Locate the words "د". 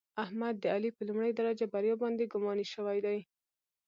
0.59-0.65